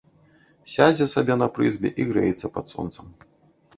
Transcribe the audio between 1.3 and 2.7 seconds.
на прызбе й грэецца пад